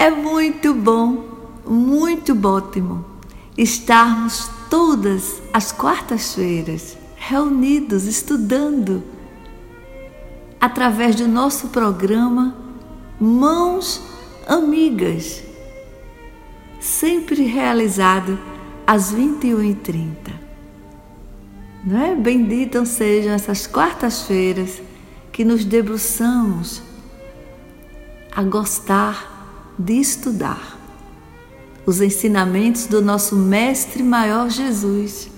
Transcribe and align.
É 0.00 0.08
muito 0.08 0.72
bom, 0.72 1.26
muito 1.66 2.32
ótimo 2.48 3.04
estarmos 3.54 4.50
todas 4.70 5.42
as 5.52 5.72
quartas-feiras 5.72 6.96
reunidos 7.16 8.06
estudando 8.06 9.02
através 10.58 11.16
do 11.16 11.28
nosso 11.28 11.68
programa 11.68 12.56
Mãos 13.20 14.00
Amigas, 14.48 15.42
sempre 16.80 17.42
realizado 17.42 18.38
às 18.86 19.12
21h30. 19.12 20.32
Não 21.84 22.00
é? 22.00 22.14
Benditas 22.14 22.88
sejam 22.88 23.34
essas 23.34 23.66
quartas-feiras 23.66 24.80
que 25.30 25.44
nos 25.44 25.62
debruçamos 25.62 26.80
a 28.34 28.42
gostar 28.42 29.29
de 29.80 29.94
estudar 29.94 30.78
os 31.86 32.02
ensinamentos 32.02 32.86
do 32.86 33.00
nosso 33.00 33.34
Mestre 33.34 34.02
Maior 34.02 34.50
Jesus, 34.50 35.30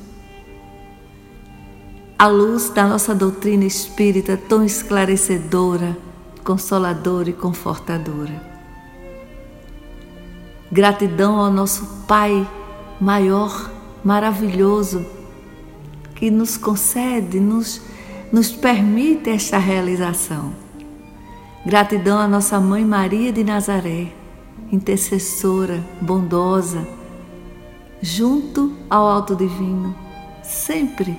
à 2.18 2.26
luz 2.26 2.68
da 2.70 2.86
nossa 2.86 3.14
doutrina 3.14 3.64
espírita 3.64 4.36
tão 4.36 4.64
esclarecedora, 4.64 5.96
consoladora 6.42 7.30
e 7.30 7.32
confortadora. 7.32 8.50
Gratidão 10.70 11.38
ao 11.38 11.50
nosso 11.50 11.86
Pai 12.08 12.48
maior, 13.00 13.70
maravilhoso, 14.02 15.06
que 16.16 16.30
nos 16.32 16.56
concede, 16.56 17.38
nos, 17.38 17.80
nos 18.32 18.50
permite 18.50 19.30
esta 19.30 19.58
realização. 19.58 20.52
Gratidão 21.64 22.18
à 22.18 22.26
nossa 22.26 22.58
Mãe 22.58 22.84
Maria 22.84 23.32
de 23.32 23.44
Nazaré, 23.44 24.21
intercessora, 24.72 25.84
bondosa, 26.00 26.88
junto 28.00 28.72
ao 28.88 29.06
Alto 29.06 29.36
Divino, 29.36 29.94
sempre 30.42 31.16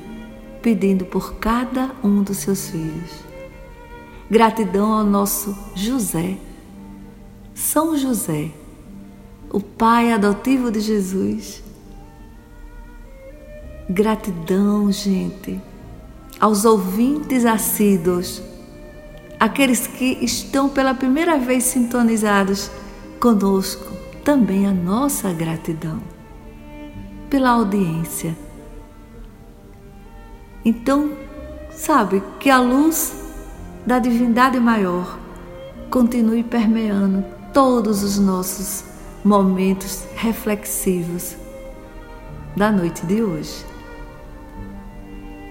pedindo 0.62 1.06
por 1.06 1.36
cada 1.36 1.92
um 2.04 2.24
dos 2.24 2.38
seus 2.38 2.70
filhos. 2.70 3.12
Gratidão 4.30 4.92
ao 4.92 5.06
nosso 5.06 5.56
José, 5.76 6.38
São 7.54 7.96
José, 7.96 8.50
o 9.52 9.62
pai 9.62 10.12
adotivo 10.12 10.72
de 10.72 10.80
Jesus. 10.80 11.62
Gratidão, 13.88 14.92
gente, 14.92 15.62
aos 16.40 16.66
ouvintes 16.66 17.46
assíduos 17.46 18.42
aqueles 19.40 19.86
que 19.86 20.18
estão 20.22 20.70
pela 20.70 20.94
primeira 20.94 21.38
vez 21.38 21.66
sintonizados 21.66 22.72
conosco, 23.24 23.90
também 24.22 24.68
a 24.68 24.74
nossa 24.74 25.32
gratidão 25.32 26.02
pela 27.30 27.52
audiência. 27.52 28.36
Então, 30.66 31.14
sabe, 31.72 32.22
que 32.38 32.50
a 32.50 32.60
luz 32.60 33.16
da 33.86 33.98
divindade 33.98 34.60
maior 34.60 35.18
continue 35.90 36.44
permeando 36.44 37.24
todos 37.54 38.04
os 38.04 38.20
nossos 38.20 38.84
momentos 39.24 40.04
reflexivos 40.18 41.38
da 42.58 42.74
noite 42.74 43.06
de 43.06 43.24
hoje. 43.24 43.66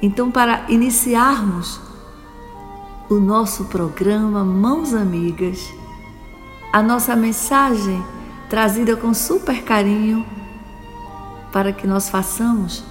Então, 0.02 0.30
para 0.30 0.66
iniciarmos 0.68 1.80
o 3.08 3.14
nosso 3.14 3.64
programa 3.64 4.44
Mãos 4.44 4.92
Amigas, 4.92 5.72
a 6.72 6.82
nossa 6.82 7.14
mensagem 7.14 8.02
trazida 8.48 8.96
com 8.96 9.12
super 9.12 9.62
carinho 9.62 10.24
para 11.52 11.72
que 11.72 11.86
nós 11.86 12.08
façamos 12.08 12.82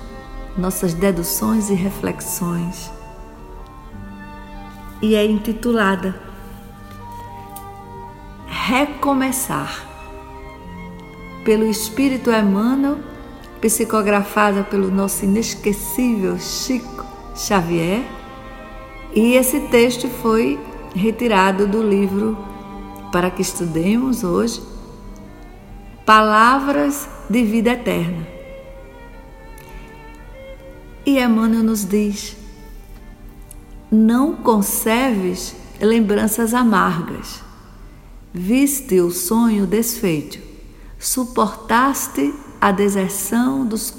nossas 0.57 0.93
deduções 0.93 1.69
e 1.69 1.73
reflexões. 1.73 2.91
E 5.01 5.15
é 5.15 5.25
intitulada 5.25 6.15
Recomeçar, 8.45 9.83
pelo 11.43 11.65
Espírito 11.65 12.29
Emmanuel, 12.31 12.99
psicografada 13.59 14.63
pelo 14.63 14.91
nosso 14.91 15.25
inesquecível 15.25 16.37
Chico 16.39 17.05
Xavier 17.35 18.03
e 19.13 19.33
esse 19.33 19.59
texto 19.67 20.07
foi 20.07 20.59
retirado 20.95 21.67
do 21.67 21.81
livro 21.81 22.37
para 23.11 23.29
que 23.29 23.41
estudemos 23.41 24.23
hoje 24.23 24.61
Palavras 26.05 27.07
de 27.29 27.43
Vida 27.43 27.71
Eterna. 27.71 28.27
E 31.05 31.19
Emmanuel 31.19 31.63
nos 31.63 31.85
diz: 31.85 32.35
Não 33.91 34.35
conserves 34.35 35.55
lembranças 35.79 36.53
amargas. 36.53 37.43
Viste 38.33 38.99
o 39.01 39.11
sonho 39.11 39.67
desfeito, 39.67 40.39
suportaste 40.97 42.33
a 42.59 42.71
deserção 42.71 43.65
dos 43.65 43.93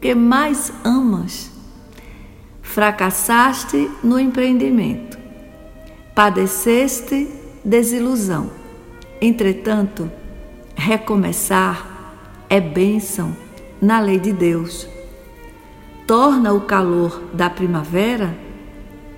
que 0.00 0.14
mais 0.14 0.72
amas 0.84 1.50
fracassaste 2.62 3.90
no 4.02 4.20
empreendimento, 4.20 5.18
padeceste 6.14 7.37
desilusão. 7.68 8.50
Entretanto, 9.20 10.10
recomeçar 10.74 12.16
é 12.48 12.60
bênção 12.60 13.36
na 13.80 14.00
lei 14.00 14.18
de 14.18 14.32
Deus. 14.32 14.88
Torna 16.06 16.54
o 16.54 16.62
calor 16.62 17.22
da 17.34 17.50
primavera 17.50 18.34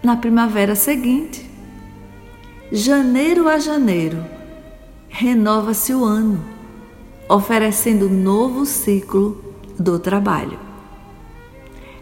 na 0.02 0.16
primavera 0.16 0.74
seguinte. 0.74 1.48
Janeiro 2.72 3.48
a 3.48 3.58
janeiro, 3.58 4.24
renova-se 5.08 5.94
o 5.94 6.04
ano, 6.04 6.42
oferecendo 7.28 8.08
novo 8.08 8.64
ciclo 8.64 9.44
do 9.78 9.98
trabalho. 9.98 10.58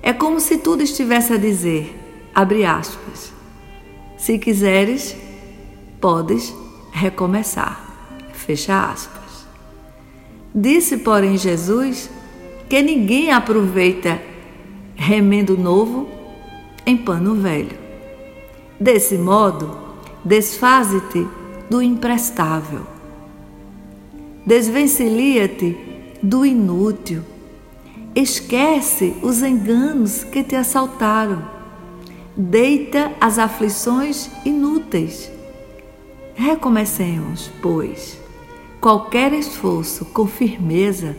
É 0.03 0.12
como 0.12 0.41
se 0.41 0.59
tudo 0.59 0.82
estivesse 0.82 1.32
a 1.32 1.36
dizer, 1.36 1.98
abre 2.34 2.65
aspas, 2.65 3.32
se 4.16 4.38
quiseres, 4.38 5.16
podes 6.00 6.54
recomeçar, 6.91 7.81
fecha 8.32 8.91
aspas. 8.91 9.47
Disse, 10.54 10.98
porém, 10.98 11.36
Jesus 11.36 12.10
que 12.69 12.82
ninguém 12.82 13.31
aproveita 13.31 14.20
remendo 14.94 15.56
novo 15.56 16.09
em 16.84 16.97
pano 16.97 17.34
velho. 17.34 17.77
Desse 18.78 19.16
modo, 19.16 19.78
desfaze-te 20.24 21.27
do 21.71 21.80
imprestável. 21.83 22.83
Desvencilha-te 24.45 25.77
do 26.22 26.45
inútil 26.45 27.22
Esquece 28.15 29.15
os 29.22 29.45
enganos 29.45 30.24
que 30.24 30.42
te 30.42 30.56
assaltaram. 30.56 31.41
Deita 32.36 33.12
as 33.21 33.39
aflições 33.39 34.28
inúteis. 34.45 35.30
Recomecemos, 36.38 37.50
pois, 37.60 38.16
qualquer 38.80 39.32
esforço 39.32 40.04
com 40.04 40.24
firmeza, 40.24 41.16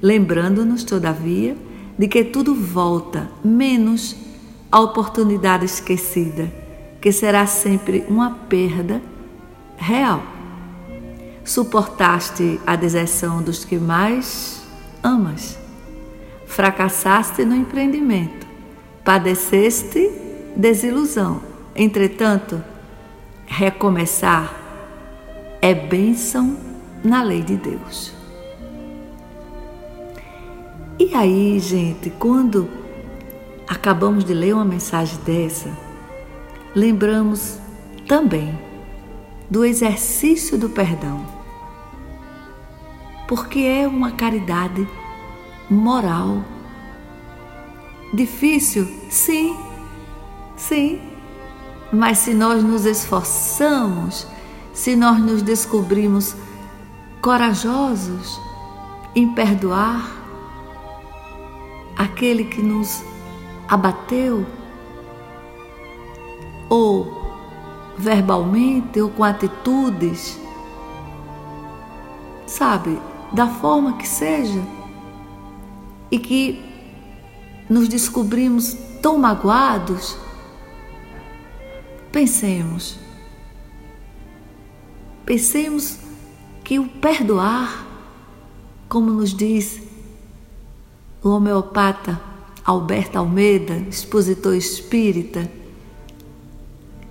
lembrando-nos, 0.00 0.82
todavia, 0.84 1.54
de 1.98 2.08
que 2.08 2.24
tudo 2.24 2.54
volta, 2.54 3.30
menos 3.44 4.16
a 4.72 4.80
oportunidade 4.80 5.66
esquecida, 5.66 6.50
que 6.98 7.12
será 7.12 7.46
sempre 7.46 8.06
uma 8.08 8.30
perda 8.48 9.02
real. 9.76 10.22
Suportaste 11.44 12.58
a 12.66 12.74
deserção 12.74 13.42
dos 13.42 13.66
que 13.66 13.76
mais 13.76 14.62
amas 15.02 15.58
fracassaste 16.46 17.44
no 17.44 17.54
empreendimento, 17.54 18.46
padeceste 19.04 20.10
desilusão. 20.56 21.42
Entretanto, 21.76 22.64
recomeçar 23.46 24.54
é 25.60 25.74
bênção 25.74 26.56
na 27.02 27.22
lei 27.22 27.42
de 27.42 27.56
Deus. 27.56 28.12
E 30.98 31.14
aí, 31.14 31.58
gente, 31.58 32.10
quando 32.10 32.68
acabamos 33.66 34.24
de 34.24 34.32
ler 34.32 34.54
uma 34.54 34.64
mensagem 34.64 35.18
dessa, 35.20 35.70
lembramos 36.74 37.58
também 38.06 38.58
do 39.50 39.64
exercício 39.64 40.58
do 40.58 40.68
perdão, 40.68 41.24
porque 43.26 43.60
é 43.60 43.88
uma 43.88 44.12
caridade 44.12 44.86
moral. 45.70 46.44
Difícil? 48.12 48.86
Sim, 49.10 49.56
sim. 50.56 51.13
Mas 51.94 52.18
se 52.18 52.34
nós 52.34 52.62
nos 52.62 52.84
esforçamos, 52.84 54.26
se 54.72 54.96
nós 54.96 55.20
nos 55.20 55.42
descobrimos 55.42 56.34
corajosos 57.22 58.40
em 59.14 59.32
perdoar 59.32 60.10
aquele 61.96 62.44
que 62.44 62.60
nos 62.60 63.04
abateu, 63.68 64.44
ou 66.68 67.22
verbalmente 67.96 69.00
ou 69.00 69.08
com 69.10 69.22
atitudes, 69.22 70.36
sabe, 72.44 73.00
da 73.32 73.46
forma 73.46 73.96
que 73.96 74.08
seja, 74.08 74.60
e 76.10 76.18
que 76.18 76.60
nos 77.70 77.86
descobrimos 77.86 78.74
tão 79.00 79.16
magoados, 79.16 80.23
pensemos, 82.14 82.96
pensemos 85.26 85.98
que 86.62 86.78
o 86.78 86.86
perdoar, 86.86 87.84
como 88.88 89.10
nos 89.10 89.34
diz 89.34 89.82
o 91.20 91.30
homeopata 91.30 92.20
Alberto 92.64 93.18
Almeida, 93.18 93.74
expositor 93.88 94.54
espírita, 94.54 95.50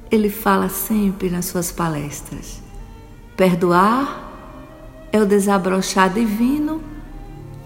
ele 0.09 0.29
fala 0.29 0.69
sempre 0.69 1.29
nas 1.29 1.47
suas 1.47 1.69
palestras: 1.69 2.61
perdoar 3.35 4.31
é 5.11 5.19
o 5.21 5.25
desabrochar 5.25 6.13
divino 6.13 6.81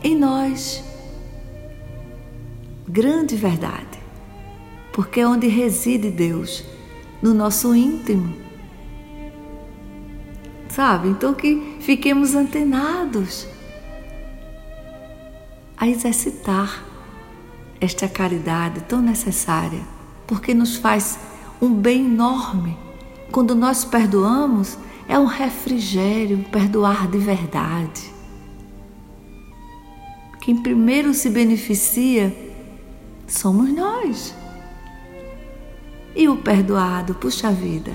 em 0.03 0.17
nós. 0.17 0.83
Grande 2.87 3.35
verdade, 3.35 3.99
porque 4.91 5.19
é 5.19 5.27
onde 5.27 5.47
reside 5.47 6.09
Deus, 6.09 6.63
no 7.21 7.33
nosso 7.33 7.73
íntimo. 7.75 8.33
Sabe? 10.69 11.09
Então 11.09 11.33
que 11.33 11.77
fiquemos 11.79 12.35
antenados 12.35 13.47
a 15.75 15.87
exercitar 15.87 16.83
esta 17.79 18.07
caridade 18.07 18.81
tão 18.81 19.01
necessária, 19.01 19.81
porque 20.25 20.53
nos 20.53 20.75
faz 20.75 21.19
um 21.61 21.73
bem 21.73 22.05
enorme. 22.05 22.77
Quando 23.31 23.55
nós 23.55 23.85
perdoamos, 23.85 24.77
é 25.07 25.17
um 25.17 25.25
refrigério, 25.25 26.43
perdoar 26.51 27.07
de 27.07 27.17
verdade. 27.17 28.13
Quem 30.41 30.55
primeiro 30.55 31.13
se 31.13 31.29
beneficia 31.29 32.35
somos 33.27 33.69
nós. 33.73 34.33
E 36.17 36.27
o 36.27 36.35
perdoado, 36.37 37.13
puxa 37.13 37.51
vida. 37.51 37.91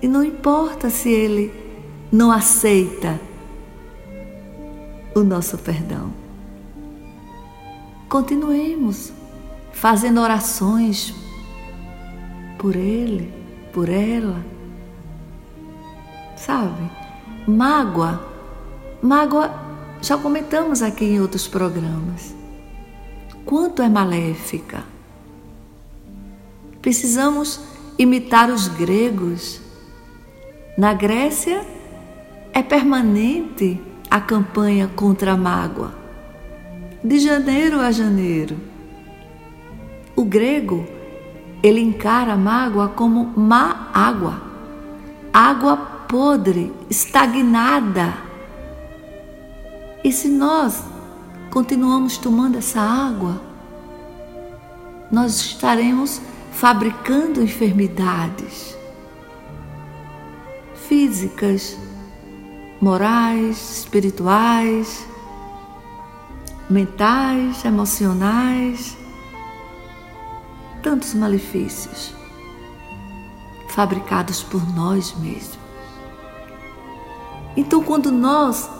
E 0.00 0.08
não 0.08 0.24
importa 0.24 0.88
se 0.88 1.10
ele 1.10 1.52
não 2.10 2.32
aceita 2.32 3.20
o 5.14 5.20
nosso 5.20 5.58
perdão. 5.58 6.10
Continuemos 8.08 9.12
fazendo 9.70 10.22
orações 10.22 11.14
por 12.56 12.74
ele, 12.74 13.30
por 13.70 13.90
ela. 13.90 14.42
Sabe? 16.36 16.90
Mágoa. 17.46 18.26
Mágoa, 19.02 19.54
já 20.00 20.16
comentamos 20.16 20.80
aqui 20.80 21.04
em 21.04 21.20
outros 21.20 21.46
programas. 21.46 22.34
Quanto 23.44 23.82
é 23.82 23.90
maléfica. 23.90 24.96
Precisamos 26.88 27.60
imitar 27.98 28.48
os 28.48 28.66
gregos. 28.66 29.60
Na 30.74 30.94
Grécia, 30.94 31.62
é 32.50 32.62
permanente 32.62 33.78
a 34.10 34.18
campanha 34.22 34.90
contra 34.96 35.32
a 35.32 35.36
mágoa. 35.36 35.92
De 37.04 37.18
janeiro 37.18 37.78
a 37.78 37.92
janeiro. 37.92 38.56
O 40.16 40.24
grego 40.24 40.86
ele 41.62 41.78
encara 41.78 42.32
a 42.32 42.38
mágoa 42.38 42.88
como 42.88 43.34
má 43.36 43.90
água, 43.92 44.40
água 45.30 45.76
podre, 46.08 46.72
estagnada. 46.88 48.14
E 50.02 50.10
se 50.10 50.28
nós 50.28 50.82
continuamos 51.50 52.16
tomando 52.16 52.56
essa 52.56 52.80
água, 52.80 53.42
nós 55.12 55.36
estaremos 55.38 56.22
fabricando 56.52 57.42
enfermidades 57.42 58.76
físicas, 60.88 61.76
morais, 62.80 63.78
espirituais, 63.80 65.06
mentais, 66.68 67.64
emocionais 67.64 68.96
tantos 70.82 71.14
malefícios 71.14 72.14
fabricados 73.68 74.42
por 74.42 74.66
nós 74.74 75.14
mesmos. 75.18 75.58
Então, 77.56 77.82
quando 77.82 78.10
nós 78.10 78.70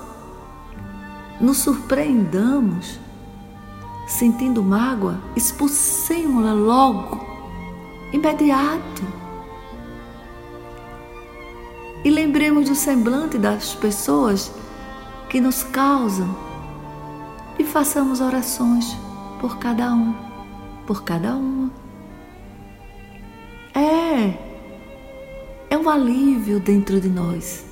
nos 1.41 1.59
surpreendamos 1.59 2.99
sentindo 4.07 4.63
mágoa, 4.63 5.21
expulsemos-la 5.37 6.53
logo, 6.53 7.28
imediato. 8.13 9.03
E 12.05 12.11
lembremos 12.11 12.69
do 12.69 12.75
semblante 12.75 13.39
das 13.39 13.75
pessoas 13.75 14.53
que 15.29 15.41
nos 15.41 15.63
causam 15.63 16.35
e 17.59 17.65
façamos 17.65 18.21
orações 18.21 18.97
por 19.41 19.59
cada 19.59 19.93
um, 19.93 20.15
por 20.87 21.03
cada 21.03 21.35
uma. 21.35 21.71
É, 23.75 24.39
é 25.71 25.77
um 25.77 25.89
alívio 25.89 26.61
dentro 26.61 27.01
de 27.01 27.09
nós. 27.09 27.67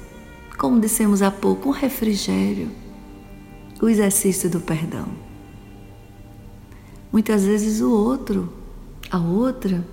Como 0.58 0.80
dissemos 0.80 1.22
há 1.22 1.30
pouco, 1.30 1.68
um 1.68 1.72
refrigério, 1.72 2.70
o 3.80 3.88
exercício 3.88 4.50
do 4.50 4.60
perdão. 4.60 5.06
Muitas 7.12 7.44
vezes 7.44 7.80
o 7.80 7.90
outro, 7.90 8.52
a 9.10 9.18
outra, 9.18 9.84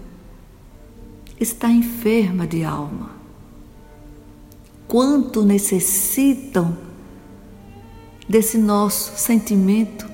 está 1.43 1.69
enferma 1.69 2.47
de 2.47 2.63
alma. 2.63 3.11
Quanto 4.87 5.43
necessitam 5.43 6.77
desse 8.27 8.57
nosso 8.57 9.17
sentimento 9.17 10.09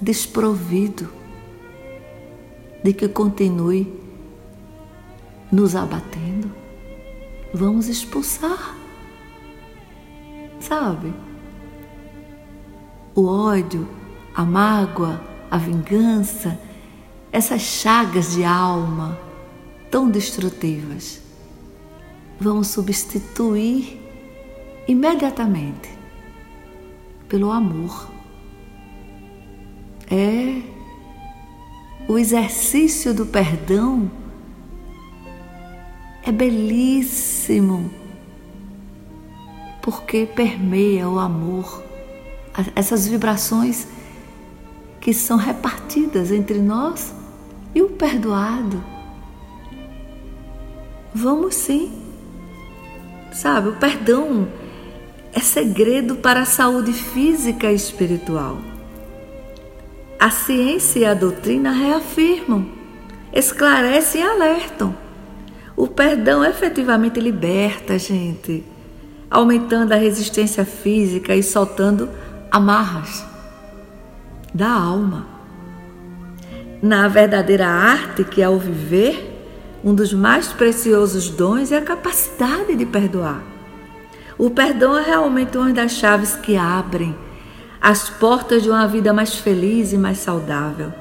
desprovido 0.00 1.08
de 2.82 2.92
que 2.92 3.08
continue 3.08 4.00
nos 5.50 5.76
abatendo, 5.76 6.50
vamos 7.52 7.88
expulsar. 7.88 8.76
Sabe? 10.58 11.12
O 13.14 13.26
ódio, 13.26 13.86
a 14.34 14.44
mágoa, 14.44 15.20
a 15.50 15.58
vingança, 15.58 16.58
essas 17.30 17.60
chagas 17.60 18.32
de 18.32 18.44
alma 18.44 19.18
tão 19.92 20.08
destrutivas, 20.08 21.20
vamos 22.40 22.68
substituir 22.68 24.00
imediatamente 24.88 25.90
pelo 27.28 27.52
amor. 27.52 28.10
É 30.10 30.62
o 32.08 32.18
exercício 32.18 33.12
do 33.12 33.26
perdão 33.26 34.10
é 36.24 36.32
belíssimo, 36.32 37.90
porque 39.82 40.24
permeia 40.24 41.08
o 41.08 41.18
amor, 41.18 41.82
essas 42.74 43.06
vibrações 43.06 43.86
que 45.00 45.12
são 45.12 45.36
repartidas 45.36 46.30
entre 46.30 46.60
nós 46.60 47.12
e 47.74 47.82
o 47.82 47.90
perdoado. 47.90 49.01
Vamos 51.14 51.54
sim 51.54 52.02
Sabe, 53.32 53.70
o 53.70 53.72
perdão 53.72 54.46
é 55.32 55.40
segredo 55.40 56.16
para 56.16 56.42
a 56.42 56.44
saúde 56.44 56.92
física 56.92 57.72
e 57.72 57.74
espiritual. 57.74 58.58
A 60.20 60.30
ciência 60.30 60.98
e 61.00 61.04
a 61.06 61.14
doutrina 61.14 61.72
reafirmam, 61.72 62.66
esclarecem 63.32 64.20
e 64.20 64.24
alertam. 64.24 64.94
O 65.74 65.88
perdão 65.88 66.44
efetivamente 66.44 67.18
liberta 67.18 67.94
a 67.94 67.98
gente, 67.98 68.62
aumentando 69.30 69.92
a 69.92 69.96
resistência 69.96 70.66
física 70.66 71.34
e 71.34 71.42
soltando 71.42 72.10
amarras 72.50 73.24
da 74.52 74.68
alma. 74.68 75.26
Na 76.82 77.08
verdadeira 77.08 77.66
arte 77.66 78.24
que 78.24 78.42
é 78.42 78.48
o 78.48 78.58
viver, 78.58 79.31
um 79.84 79.94
dos 79.94 80.12
mais 80.12 80.48
preciosos 80.48 81.28
dons 81.28 81.72
é 81.72 81.78
a 81.78 81.82
capacidade 81.82 82.76
de 82.76 82.86
perdoar. 82.86 83.42
O 84.38 84.50
perdão 84.50 84.96
é 84.96 85.02
realmente 85.02 85.58
uma 85.58 85.72
das 85.72 85.92
chaves 85.92 86.36
que 86.36 86.56
abrem 86.56 87.16
as 87.80 88.08
portas 88.08 88.62
de 88.62 88.70
uma 88.70 88.86
vida 88.86 89.12
mais 89.12 89.34
feliz 89.34 89.92
e 89.92 89.98
mais 89.98 90.18
saudável. 90.18 90.92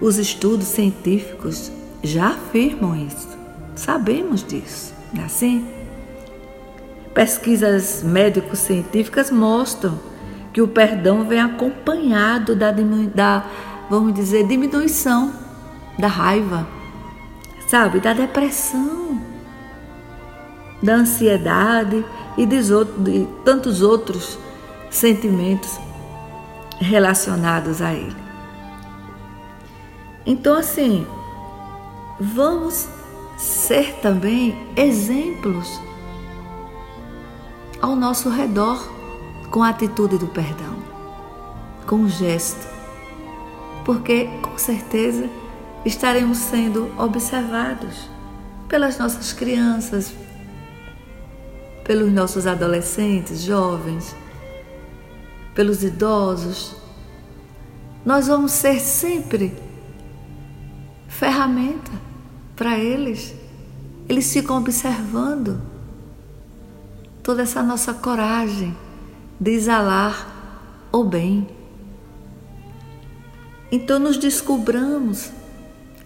Os 0.00 0.18
estudos 0.18 0.66
científicos 0.66 1.72
já 2.02 2.28
afirmam 2.28 2.94
isso. 2.94 3.28
Sabemos 3.74 4.44
disso, 4.44 4.94
não 5.12 5.22
é 5.22 5.26
assim? 5.26 5.66
Pesquisas 7.14 8.02
médico-científicas 8.02 9.30
mostram 9.30 9.98
que 10.52 10.60
o 10.60 10.68
perdão 10.68 11.24
vem 11.24 11.40
acompanhado 11.40 12.54
da, 12.54 12.70
da, 13.14 13.46
vamos 13.88 14.12
dizer, 14.14 14.46
diminuição 14.46 15.32
da 15.98 16.08
raiva, 16.08 16.66
sabe, 17.70 18.00
da 18.00 18.12
depressão, 18.12 19.22
da 20.82 20.94
ansiedade 20.94 22.04
e 22.36 22.44
de, 22.44 22.58
tantos 23.44 23.80
outros 23.80 24.36
sentimentos 24.90 25.78
relacionados 26.80 27.80
a 27.80 27.92
ele. 27.92 28.16
Então, 30.26 30.56
assim, 30.56 31.06
vamos 32.18 32.88
ser 33.38 34.00
também 34.00 34.58
exemplos 34.76 35.80
ao 37.80 37.94
nosso 37.94 38.30
redor 38.30 38.84
com 39.48 39.62
a 39.62 39.68
atitude 39.68 40.18
do 40.18 40.26
perdão, 40.26 40.74
com 41.86 42.02
o 42.02 42.08
gesto, 42.08 42.66
porque 43.84 44.28
com 44.42 44.58
certeza 44.58 45.30
estaremos 45.84 46.38
sendo 46.38 46.92
observados 46.98 48.08
pelas 48.68 48.98
nossas 48.98 49.32
crianças, 49.32 50.12
pelos 51.84 52.12
nossos 52.12 52.46
adolescentes, 52.46 53.42
jovens, 53.42 54.14
pelos 55.54 55.82
idosos. 55.82 56.76
Nós 58.04 58.28
vamos 58.28 58.52
ser 58.52 58.78
sempre 58.78 59.54
ferramenta 61.08 61.90
para 62.54 62.78
eles. 62.78 63.34
Eles 64.08 64.32
ficam 64.32 64.58
observando 64.58 65.60
toda 67.22 67.42
essa 67.42 67.62
nossa 67.62 67.94
coragem 67.94 68.76
de 69.38 69.50
exalar 69.52 70.88
o 70.92 71.04
bem. 71.04 71.48
Então 73.72 73.98
nos 73.98 74.16
descobramos 74.16 75.30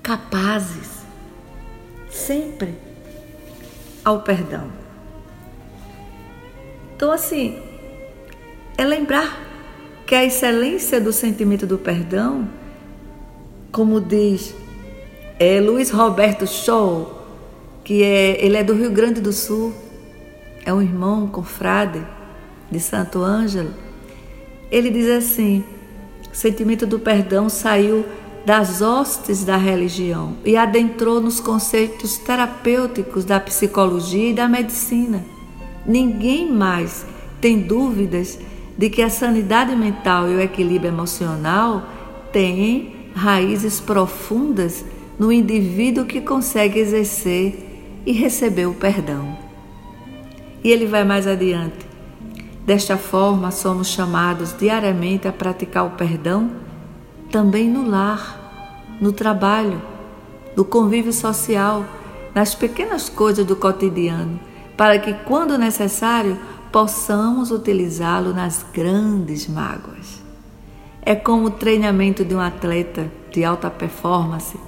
capazes 0.05 1.03
sempre 2.11 2.75
ao 4.05 4.21
perdão. 4.21 4.71
Então, 6.95 7.11
assim, 7.11 7.59
é 8.77 8.85
lembrar 8.85 9.41
que 10.07 10.15
a 10.15 10.23
excelência 10.23 11.01
do 11.01 11.11
sentimento 11.11 11.67
do 11.67 11.79
perdão, 11.79 12.47
como 13.73 13.99
diz 13.99 14.55
é, 15.39 15.59
Luiz 15.59 15.91
Roberto 15.91 16.47
Shaw, 16.47 17.27
que 17.83 18.03
é, 18.03 18.45
ele 18.45 18.59
é 18.59 18.63
do 18.63 18.75
Rio 18.75 18.91
Grande 18.91 19.23
do 19.23 19.33
Sul, 19.33 19.73
é 20.67 20.73
um 20.73 20.83
irmão 20.83 21.27
confrade 21.29 22.07
de 22.71 22.79
Santo 22.79 23.23
Ângelo, 23.23 23.73
ele 24.71 24.91
diz 24.91 25.09
assim: 25.09 25.65
o 26.31 26.37
sentimento 26.37 26.87
do 26.87 26.99
perdão 26.99 27.49
saiu 27.49 28.05
das 28.45 28.83
hostes 28.83 29.43
da 29.45 29.57
religião 29.57 30.35
e 30.45 30.57
adentrou 30.57 31.21
nos 31.21 31.41
conceitos 31.41 32.19
terapêuticos 32.19 33.25
da 33.25 33.41
psicologia 33.41 34.31
e 34.31 34.35
da 34.35 34.47
medicina. 34.47 35.25
Ninguém 35.87 36.51
mais 36.51 37.07
tem 37.41 37.61
dúvidas 37.61 38.39
de 38.77 38.91
que 38.91 39.03
a 39.03 39.09
sanidade 39.09 39.75
mental 39.75 40.29
e 40.29 40.35
o 40.35 40.41
equilíbrio 40.41 40.89
emocional 40.89 41.85
têm 42.33 43.11
raízes 43.15 43.81
profundas 43.81 44.85
no 45.19 45.33
indivíduo 45.33 46.05
que 46.05 46.21
consegue 46.21 46.79
exercer 46.79 48.03
e 48.05 48.13
receber 48.13 48.67
o 48.67 48.75
perdão. 48.75 49.39
E 50.63 50.71
ele 50.71 50.87
vai 50.87 51.05
mais 51.05 51.27
adiante. 51.27 51.87
Desta 52.67 52.97
forma, 52.97 53.51
somos 53.51 53.89
chamados 53.89 54.55
diariamente 54.59 55.29
a 55.29 55.33
praticar 55.33 55.87
o 55.87 55.91
perdão 55.91 56.64
também 57.31 57.69
no 57.69 57.89
lar, 57.89 58.97
no 59.01 59.13
trabalho, 59.13 59.81
no 60.57 60.65
convívio 60.65 61.13
social, 61.13 61.85
nas 62.35 62.55
pequenas 62.55 63.09
coisas 63.09 63.45
do 63.45 63.57
cotidiano, 63.57 64.39
para 64.77 64.99
que, 64.99 65.13
quando 65.13 65.59
necessário, 65.59 66.39
possamos 66.73 67.51
utilizá-lo 67.51 68.33
nas 68.33 68.65
grandes 68.73 69.47
mágoas. 69.47 70.23
É 71.03 71.15
como 71.15 71.47
o 71.47 71.51
treinamento 71.51 72.25
de 72.25 72.35
um 72.35 72.41
atleta 72.41 73.11
de 73.31 73.45
alta 73.45 73.71
performance, 73.71 74.59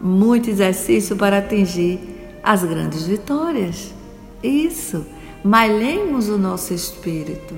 muito 0.00 0.50
exercício 0.50 1.16
para 1.16 1.38
atingir 1.38 2.00
as 2.42 2.64
grandes 2.64 3.06
vitórias. 3.06 3.94
Isso, 4.42 5.06
malhemos 5.44 6.28
o 6.28 6.36
nosso 6.36 6.74
espírito. 6.74 7.54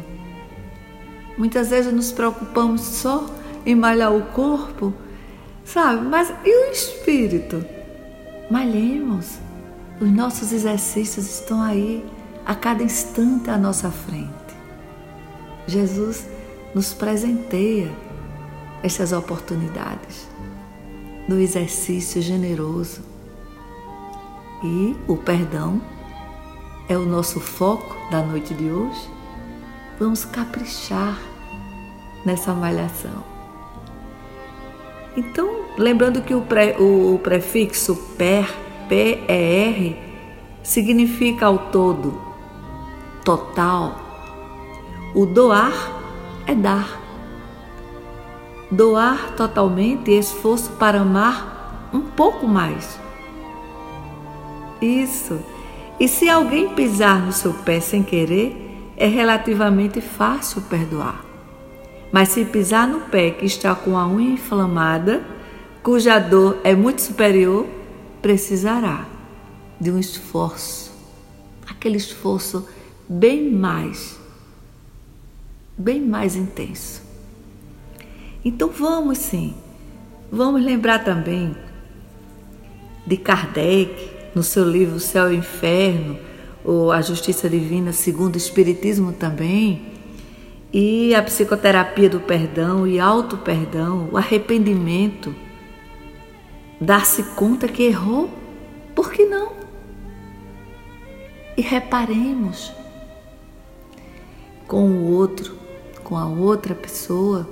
Muitas 1.36 1.70
vezes 1.70 1.92
nos 1.92 2.12
preocupamos 2.12 2.82
só 2.82 3.26
em 3.64 3.74
malhar 3.74 4.14
o 4.14 4.22
corpo, 4.26 4.92
sabe? 5.64 6.06
Mas 6.06 6.32
e 6.44 6.68
o 6.68 6.72
espírito? 6.72 7.64
Malhemos. 8.50 9.38
Os 10.00 10.10
nossos 10.10 10.52
exercícios 10.52 11.26
estão 11.26 11.62
aí 11.62 12.04
a 12.44 12.54
cada 12.54 12.82
instante 12.82 13.48
à 13.48 13.56
nossa 13.56 13.90
frente. 13.90 14.32
Jesus 15.66 16.26
nos 16.74 16.92
presenteia 16.92 17.90
estas 18.82 19.12
oportunidades 19.12 20.28
do 21.28 21.38
exercício 21.38 22.20
generoso. 22.20 23.02
E 24.62 24.96
o 25.08 25.16
perdão 25.16 25.80
é 26.88 26.96
o 26.96 27.06
nosso 27.06 27.40
foco 27.40 27.96
da 28.10 28.22
noite 28.22 28.52
de 28.54 28.70
hoje. 28.70 29.10
Vamos 29.98 30.24
caprichar 30.24 31.18
nessa 32.26 32.52
malhação. 32.52 33.33
Então, 35.16 35.66
lembrando 35.78 36.22
que 36.22 36.34
o, 36.34 36.42
pré, 36.42 36.76
o, 36.78 37.18
prefixo 37.22 37.94
per, 38.18 38.52
PER, 38.88 39.96
significa 40.62 41.46
ao 41.46 41.58
todo, 41.70 42.20
total. 43.24 44.00
O 45.14 45.24
doar 45.24 45.72
é 46.46 46.54
dar. 46.54 47.00
Doar 48.70 49.34
totalmente 49.36 50.10
esforço 50.10 50.72
para 50.72 51.00
amar 51.00 51.90
um 51.92 52.00
pouco 52.00 52.48
mais. 52.48 52.98
Isso. 54.82 55.38
E 56.00 56.08
se 56.08 56.28
alguém 56.28 56.74
pisar 56.74 57.20
no 57.20 57.32
seu 57.32 57.54
pé 57.54 57.78
sem 57.78 58.02
querer, 58.02 58.92
é 58.96 59.06
relativamente 59.06 60.00
fácil 60.00 60.62
perdoar. 60.62 61.33
Mas 62.14 62.28
se 62.28 62.44
pisar 62.44 62.86
no 62.86 63.00
pé 63.00 63.32
que 63.32 63.44
está 63.44 63.74
com 63.74 63.98
a 63.98 64.06
unha 64.06 64.34
inflamada, 64.34 65.20
cuja 65.82 66.20
dor 66.20 66.60
é 66.62 66.72
muito 66.72 67.02
superior, 67.02 67.66
precisará 68.22 69.04
de 69.80 69.90
um 69.90 69.98
esforço, 69.98 70.92
aquele 71.68 71.96
esforço 71.96 72.68
bem 73.08 73.50
mais, 73.50 74.16
bem 75.76 76.00
mais 76.00 76.36
intenso. 76.36 77.02
Então 78.44 78.68
vamos 78.70 79.18
sim, 79.18 79.52
vamos 80.30 80.64
lembrar 80.64 81.02
também 81.02 81.56
de 83.04 83.16
Kardec, 83.16 84.08
no 84.36 84.44
seu 84.44 84.62
livro 84.62 85.00
Céu 85.00 85.32
e 85.32 85.36
Inferno, 85.38 86.16
ou 86.64 86.92
A 86.92 87.02
Justiça 87.02 87.50
Divina 87.50 87.92
segundo 87.92 88.36
o 88.36 88.38
Espiritismo 88.38 89.10
também, 89.12 89.93
e 90.74 91.14
a 91.14 91.22
psicoterapia 91.22 92.10
do 92.10 92.20
perdão 92.20 92.86
e 92.86 93.00
auto-perdão, 93.00 94.10
o 94.12 94.18
arrependimento, 94.18 95.34
dar-se 96.78 97.22
conta 97.34 97.66
que 97.68 97.84
errou, 97.84 98.28
por 98.94 99.10
que 99.10 99.24
não? 99.24 99.64
e 101.56 101.62
reparemos 101.62 102.72
com 104.66 104.88
o 104.88 105.12
outro, 105.12 105.56
com 106.02 106.16
a 106.16 106.26
outra 106.26 106.74
pessoa 106.74 107.48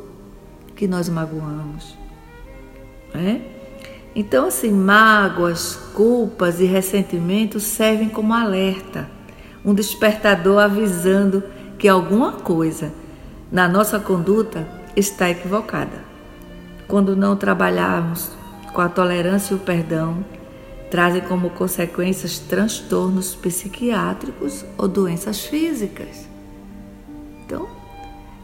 que 0.75 0.87
nós 0.89 1.09
magoamos. 1.09 1.97
Né? 3.15 3.43
Então, 4.15 4.49
assim, 4.49 4.71
mágoas, 4.71 5.77
culpas 5.95 6.61
e 6.61 6.65
ressentimentos 6.65 7.63
servem 7.63 8.09
como 8.09 8.35
alerta, 8.35 9.09
um 9.65 9.73
despertador 9.73 10.59
avisando 10.59 11.45
que 11.79 11.89
alguma 11.89 12.33
coisa 12.33 12.93
na 13.53 13.69
nossa 13.69 14.01
conduta 14.01 14.67
está 14.97 15.29
equivocada. 15.29 16.03
Quando 16.89 17.15
não 17.15 17.37
trabalharmos 17.37 18.31
com 18.73 18.81
a 18.81 18.89
tolerância 18.89 19.53
e 19.53 19.57
o 19.57 19.61
perdão, 19.61 20.25
trazem 20.91 21.21
como 21.21 21.51
consequências 21.51 22.39
transtornos 22.39 23.35
psiquiátricos 23.35 24.65
ou 24.79 24.89
doenças 24.89 25.41
físicas. 25.41 26.27
Então, 27.45 27.69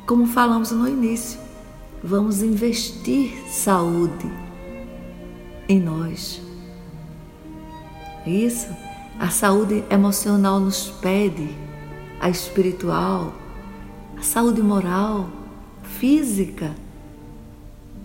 como 0.07 0.27
falamos 0.27 0.73
no 0.73 0.87
início, 0.87 1.41
vamos 2.05 2.43
investir 2.43 3.33
saúde 3.49 4.31
em 5.67 5.81
nós. 5.81 6.43
Isso, 8.27 8.69
a 9.19 9.31
saúde 9.31 9.83
emocional 9.89 10.61
nos 10.61 10.91
pede, 11.01 11.49
a 12.21 12.29
espiritual, 12.29 13.33
a 14.19 14.23
saúde 14.23 14.63
moral, 14.63 15.31
física. 15.83 16.75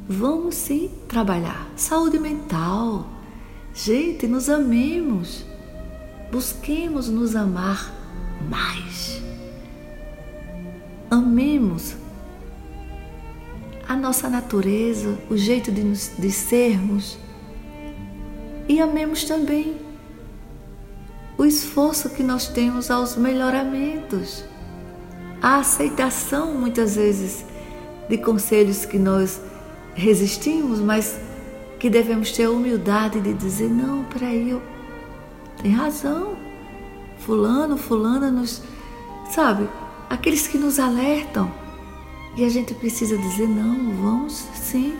Vamos 0.08 0.56
sim 0.56 0.92
trabalhar. 1.08 1.68
Saúde 1.76 2.20
mental. 2.20 3.08
Gente, 3.74 4.28
nos 4.28 4.50
amemos. 4.50 5.46
Busquemos 6.32 7.10
nos 7.10 7.36
amar 7.36 7.92
mais. 8.50 9.22
Amemos 11.10 11.96
a 13.88 13.96
nossa 13.96 14.30
natureza, 14.30 15.18
o 15.30 15.38
jeito 15.38 15.72
de, 15.72 15.84
nos, 15.84 16.12
de 16.18 16.32
sermos. 16.32 17.18
E 18.68 18.80
amemos 18.80 19.24
também 19.24 19.78
o 21.38 21.46
esforço 21.46 22.10
que 22.10 22.24
nós 22.24 22.48
temos 22.48 22.90
aos 22.90 23.16
melhoramentos, 23.16 24.46
a 25.44 25.58
aceitação 25.58 26.54
muitas 26.54 26.96
vezes 26.96 27.44
de 28.08 28.18
conselhos 28.18 28.86
que 28.86 28.98
nós 28.98 29.42
resistimos, 29.94 30.80
mas 30.80 31.20
que 31.78 31.90
devemos 31.90 32.32
ter 32.32 32.46
a 32.46 32.50
humildade 32.50 33.20
de 33.20 33.34
dizer: 33.34 33.70
não, 33.70 34.06
peraí, 34.06 34.52
eu 34.52 34.62
tem 35.62 35.72
razão. 35.72 36.38
Fulano, 37.18 37.78
fulana 37.78 38.32
nos. 38.32 38.62
Sabe, 39.32 39.68
aqueles 40.10 40.48
que 40.48 40.58
nos 40.58 40.80
alertam. 40.80 41.52
E 42.38 42.46
a 42.46 42.50
gente 42.50 42.74
precisa 42.74 43.18
dizer: 43.18 43.48
não, 43.48 43.92
vamos 44.02 44.48
sim. 44.56 44.98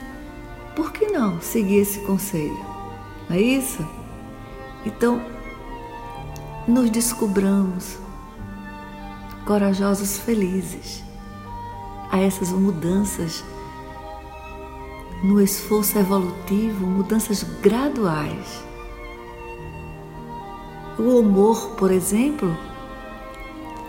Por 0.76 0.92
que 0.92 1.08
não 1.08 1.40
seguir 1.40 1.78
esse 1.78 2.00
conselho? 2.00 2.60
Não 3.30 3.38
é 3.38 3.42
isso? 3.42 3.86
Então, 4.86 5.22
nos 6.68 6.90
descobramos 6.90 8.03
corajosos, 9.46 10.18
felizes 10.18 11.04
a 12.12 12.20
essas 12.20 12.52
mudanças 12.52 13.44
no 15.24 15.42
esforço 15.42 15.98
evolutivo, 15.98 16.86
mudanças 16.86 17.44
graduais. 17.62 18.64
O 21.00 21.20
humor, 21.20 21.72
por 21.72 21.92
exemplo, 21.92 22.56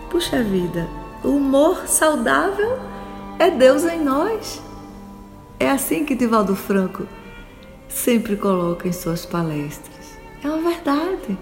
puxa 0.09 0.41
vida, 0.41 0.87
o 1.23 1.29
humor 1.29 1.87
saudável 1.87 2.79
é 3.37 3.51
Deus 3.51 3.83
em 3.83 4.01
nós. 4.01 4.61
É 5.59 5.69
assim 5.69 6.05
que 6.05 6.15
Divaldo 6.15 6.55
Franco 6.55 7.05
sempre 7.87 8.35
coloca 8.35 8.87
em 8.87 8.93
suas 8.93 9.25
palestras. 9.25 10.17
É 10.43 10.47
uma 10.47 10.69
verdade. 10.69 11.37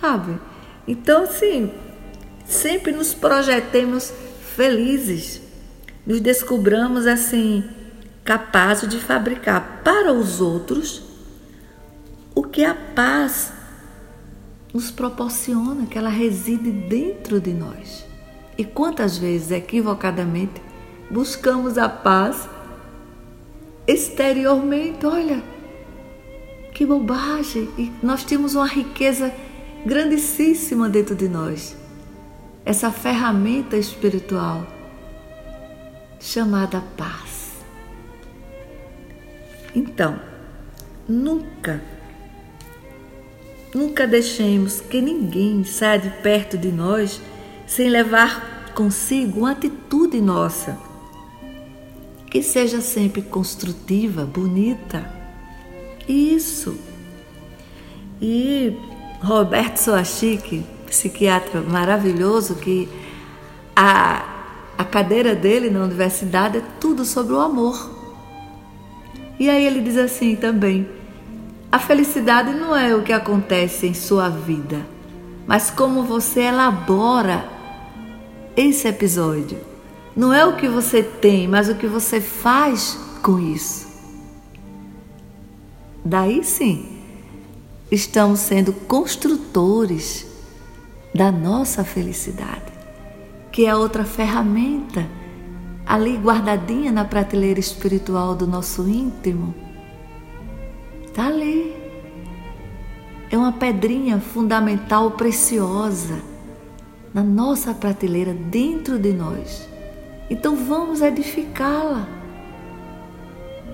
Sabe? 0.00 0.38
Então, 0.86 1.24
assim, 1.24 1.72
sempre 2.44 2.92
nos 2.92 3.14
projetemos 3.14 4.12
felizes, 4.56 5.40
nos 6.06 6.20
descobramos 6.20 7.06
assim 7.06 7.64
capaz 8.24 8.86
de 8.86 8.98
fabricar 8.98 9.80
para 9.82 10.12
os 10.12 10.40
outros 10.40 11.02
o 12.34 12.42
que 12.42 12.64
a 12.64 12.74
paz 12.74 13.52
nos 14.72 14.90
proporciona, 14.90 15.86
que 15.86 15.98
ela 15.98 16.08
reside 16.08 16.70
dentro 16.70 17.40
de 17.40 17.52
nós. 17.52 18.06
E 18.56 18.64
quantas 18.64 19.18
vezes, 19.18 19.50
equivocadamente, 19.50 20.62
buscamos 21.10 21.76
a 21.76 21.88
paz 21.88 22.48
exteriormente? 23.86 25.04
Olha, 25.04 25.42
que 26.72 26.86
bobagem! 26.86 27.68
E 27.76 27.92
nós 28.02 28.24
temos 28.24 28.54
uma 28.54 28.66
riqueza 28.66 29.32
grandíssima 29.84 30.88
dentro 30.88 31.14
de 31.14 31.28
nós. 31.28 31.76
Essa 32.64 32.90
ferramenta 32.90 33.76
espiritual 33.76 34.66
chamada 36.20 36.80
paz. 36.96 37.52
Então, 39.74 40.20
nunca, 41.08 41.82
nunca 43.74 44.06
deixemos 44.06 44.80
que 44.80 45.00
ninguém 45.00 45.64
saia 45.64 45.98
de 45.98 46.10
perto 46.22 46.56
de 46.56 46.70
nós 46.70 47.20
sem 47.66 47.88
levar 47.88 48.70
consigo 48.74 49.40
uma 49.40 49.52
atitude 49.52 50.20
nossa, 50.20 50.78
que 52.30 52.42
seja 52.42 52.80
sempre 52.80 53.22
construtiva, 53.22 54.24
bonita. 54.24 55.10
Isso. 56.08 56.78
E 58.20 58.76
Roberto 59.20 59.78
Soachique, 59.78 60.64
psiquiatra 60.92 61.62
maravilhoso, 61.62 62.56
que 62.56 62.86
a, 63.74 64.22
a 64.76 64.84
cadeira 64.84 65.34
dele 65.34 65.70
na 65.70 65.82
universidade 65.82 66.58
é 66.58 66.62
tudo 66.78 67.02
sobre 67.06 67.32
o 67.32 67.40
amor. 67.40 67.90
E 69.40 69.48
aí 69.48 69.64
ele 69.64 69.80
diz 69.80 69.96
assim 69.96 70.36
também: 70.36 70.86
a 71.70 71.78
felicidade 71.78 72.52
não 72.52 72.76
é 72.76 72.94
o 72.94 73.02
que 73.02 73.12
acontece 73.12 73.86
em 73.86 73.94
sua 73.94 74.28
vida, 74.28 74.86
mas 75.46 75.70
como 75.70 76.04
você 76.04 76.42
elabora 76.42 77.48
esse 78.54 78.86
episódio. 78.86 79.58
Não 80.14 80.30
é 80.30 80.44
o 80.44 80.56
que 80.56 80.68
você 80.68 81.02
tem, 81.02 81.48
mas 81.48 81.70
o 81.70 81.74
que 81.74 81.86
você 81.86 82.20
faz 82.20 82.98
com 83.22 83.38
isso. 83.38 83.90
Daí 86.04 86.44
sim, 86.44 86.86
estamos 87.90 88.40
sendo 88.40 88.74
construtores 88.74 90.31
da 91.14 91.30
nossa 91.30 91.84
felicidade, 91.84 92.72
que 93.50 93.66
é 93.66 93.74
outra 93.76 94.04
ferramenta 94.04 95.06
ali 95.84 96.16
guardadinha 96.16 96.90
na 96.90 97.04
prateleira 97.04 97.60
espiritual 97.60 98.34
do 98.34 98.46
nosso 98.46 98.88
íntimo, 98.88 99.54
está 101.04 101.26
ali. 101.26 101.76
É 103.30 103.36
uma 103.36 103.52
pedrinha 103.52 104.20
fundamental, 104.20 105.12
preciosa, 105.12 106.20
na 107.12 107.22
nossa 107.22 107.74
prateleira, 107.74 108.32
dentro 108.32 108.98
de 108.98 109.12
nós. 109.12 109.68
Então 110.30 110.56
vamos 110.56 111.02
edificá-la 111.02 112.06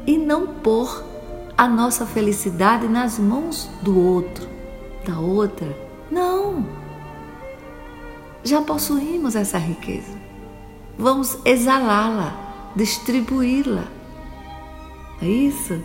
e 0.06 0.16
não 0.16 0.46
pôr 0.46 1.04
a 1.56 1.68
nossa 1.68 2.06
felicidade 2.06 2.88
nas 2.88 3.18
mãos 3.18 3.68
do 3.82 3.98
outro, 3.98 4.48
da 5.04 5.18
outra. 5.18 5.68
Não! 6.10 6.87
Já 8.48 8.62
possuímos 8.62 9.36
essa 9.36 9.58
riqueza 9.58 10.18
vamos 10.98 11.38
exalá-la, 11.44 12.72
distribuí-la. 12.74 13.84
É 15.22 15.26
isso? 15.26 15.80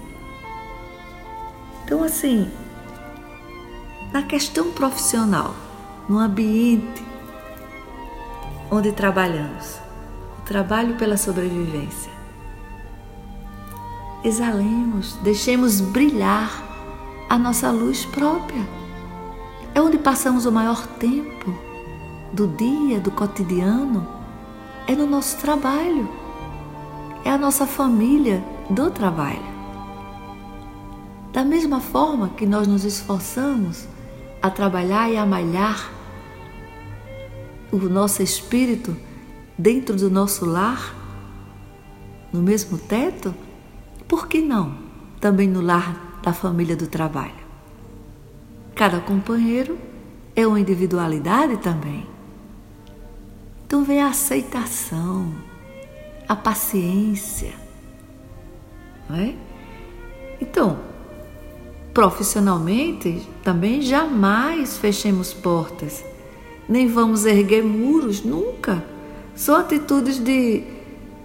Então, 1.86 2.04
assim, 2.04 2.49
na 4.12 4.23
questão 4.23 4.71
profissional, 4.71 5.54
no 6.10 6.17
ambiente 6.17 7.04
onde 8.71 8.91
trabalhamos, 8.91 9.78
o 10.39 10.41
trabalho 10.41 10.95
pela 10.95 11.15
sobrevivência, 11.15 12.12
exalemos, 14.23 15.13
deixemos 15.17 15.80
brilhar 15.80 16.63
a 17.30 17.38
nossa 17.38 17.69
luz 17.69 18.06
própria. 18.06 18.63
É 19.76 19.82
onde 19.82 19.97
passamos 19.97 20.45
o 20.45 20.52
maior 20.52 20.86
tempo 20.88 21.62
do 22.34 22.48
dia, 22.48 23.00
do 23.00 23.12
cotidiano 23.12 24.08
é 24.88 24.96
no 24.96 25.06
nosso 25.06 25.38
trabalho, 25.38 26.10
é 27.24 27.30
a 27.30 27.38
nossa 27.38 27.67
família 27.67 28.43
do 28.69 28.89
trabalho. 28.89 29.54
Da 31.32 31.46
mesma 31.46 31.80
forma 31.80 32.30
que 32.30 32.46
nós 32.46 32.67
nos 32.67 32.84
esforçamos 32.84 33.88
a 34.41 34.50
trabalhar 34.50 35.10
e 35.10 35.17
a 35.17 35.26
malhar 35.26 35.91
o 37.72 37.78
nosso 37.78 38.22
espírito 38.22 38.96
dentro 39.58 39.96
do 39.96 40.10
nosso 40.10 40.46
lar, 40.46 40.96
no 42.32 42.41
mesmo 42.41 42.78
teto? 42.78 43.34
Por 44.08 44.28
que 44.28 44.41
não 44.41 44.76
também 45.19 45.48
no 45.48 45.62
lar 45.62 46.19
da 46.22 46.34
família 46.34 46.76
do 46.76 46.88
trabalho? 46.88 47.43
Cada 48.76 49.00
companheiro 49.00 49.78
é 50.36 50.46
uma 50.46 50.60
individualidade 50.60 51.58
também. 51.58 52.12
Então 53.65 53.84
vem 53.84 54.02
a 54.02 54.08
aceitação, 54.08 55.34
a 56.28 56.36
paciência. 56.36 57.54
Não 59.10 59.17
é? 59.17 59.34
Então, 60.39 60.80
profissionalmente, 61.93 63.28
também 63.43 63.82
jamais 63.82 64.78
fechemos 64.78 65.34
portas, 65.34 66.04
nem 66.67 66.88
vamos 66.88 67.26
erguer 67.26 67.63
muros 67.63 68.23
nunca. 68.23 68.84
São 69.36 69.56
atitudes 69.56 70.19
de, 70.19 70.63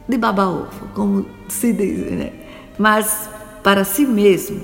de 0.09 0.17
baba-ovo, 0.17 0.89
como 0.95 1.27
se 1.49 1.73
diz, 1.73 1.99
né? 2.11 2.33
Mas 2.79 3.29
para 3.63 3.85
si 3.85 4.07
mesmo. 4.07 4.61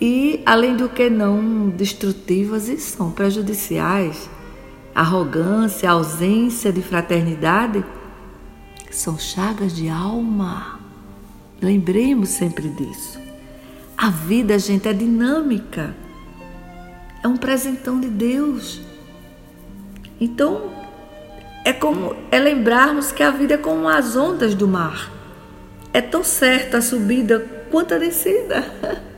E, 0.00 0.42
além 0.46 0.76
do 0.76 0.88
que, 0.88 1.10
não 1.10 1.68
destrutivas 1.68 2.68
e 2.68 2.78
são 2.78 3.10
prejudiciais 3.10 4.30
arrogância, 5.00 5.90
ausência 5.90 6.70
de 6.70 6.82
fraternidade, 6.82 7.82
são 8.90 9.18
chagas 9.18 9.74
de 9.74 9.88
alma. 9.88 10.78
Lembremos 11.58 12.28
sempre 12.28 12.68
disso. 12.68 13.18
A 13.96 14.10
vida, 14.10 14.58
gente, 14.58 14.86
é 14.86 14.92
dinâmica. 14.92 15.96
É 17.22 17.28
um 17.28 17.36
presentão 17.36 17.98
de 17.98 18.08
Deus. 18.08 18.82
Então, 20.20 20.70
é 21.64 21.72
como 21.72 22.14
é 22.30 22.38
lembrarmos 22.38 23.10
que 23.10 23.22
a 23.22 23.30
vida 23.30 23.54
é 23.54 23.58
como 23.58 23.88
as 23.88 24.16
ondas 24.16 24.54
do 24.54 24.68
mar. 24.68 25.10
É 25.94 26.02
tão 26.02 26.22
certa 26.22 26.76
a 26.76 26.82
subida 26.82 27.40
quanto 27.70 27.94
a 27.94 27.98
descida. 27.98 28.64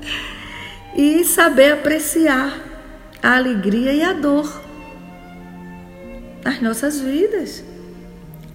E 0.94 1.24
saber 1.24 1.72
apreciar 1.72 2.54
a 3.22 3.36
alegria 3.36 3.94
e 3.94 4.02
a 4.02 4.12
dor 4.12 4.61
nas 6.44 6.60
nossas 6.60 7.00
vidas. 7.00 7.64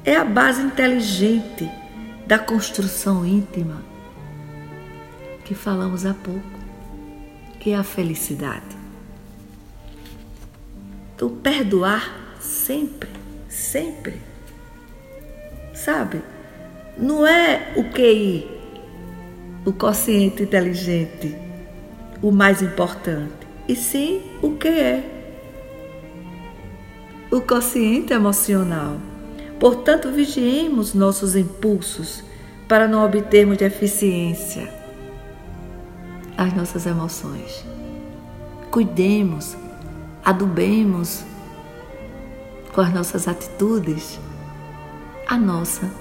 É 0.04 0.16
a 0.16 0.24
base 0.24 0.62
inteligente 0.62 1.70
da 2.26 2.40
construção 2.40 3.26
íntima 3.26 3.82
que 5.44 5.56
falamos 5.56 6.06
há 6.06 6.14
pouco, 6.14 6.42
que 7.60 7.72
é 7.72 7.76
a 7.76 7.84
felicidade. 7.84 8.76
Então, 11.16 11.30
perdoar 11.30 12.36
sempre, 12.40 13.10
sempre. 13.50 14.22
Sabe? 15.74 16.22
Não 16.98 17.26
é 17.26 17.74
o 17.76 17.84
QI, 17.86 18.48
o 19.66 19.72
consciente 19.72 20.44
inteligente, 20.44 21.36
o 22.22 22.32
mais 22.32 22.62
importante, 22.62 23.48
e 23.68 23.76
sim 23.76 24.22
o 24.42 24.52
que 24.52 24.68
é 24.68 25.17
o 27.32 27.42
consciente 27.42 28.14
emocional. 28.14 28.98
Portanto, 29.60 30.12
vigiemos 30.12 30.94
nossos 30.94 31.36
impulsos 31.36 32.24
para 32.68 32.88
não 32.88 33.04
obtermos 33.04 33.58
deficiência 33.58 34.72
as 36.38 36.54
nossas 36.54 36.86
emoções. 36.86 37.66
Cuidemos, 38.70 39.58
adubemos 40.24 41.26
com 42.74 42.82
as 42.82 42.94
nossas 42.94 43.28
atitudes 43.28 44.20
a 45.28 45.36
nossa 45.38 45.92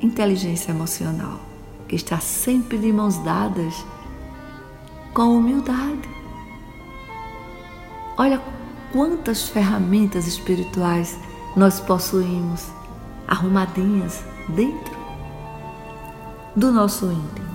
inteligência 0.00 0.72
emocional, 0.72 1.40
que 1.86 1.94
está 1.94 2.18
sempre 2.18 2.78
de 2.78 2.92
mãos 2.92 3.18
dadas 3.18 3.84
com 5.12 5.36
humildade. 5.36 6.08
Olha 8.16 8.40
quantas 8.94 9.48
ferramentas 9.48 10.28
espirituais 10.28 11.18
nós 11.56 11.80
possuímos 11.80 12.68
arrumadinhas 13.26 14.22
dentro 14.48 14.94
do 16.54 16.70
nosso 16.70 17.06
íntimo. 17.06 17.54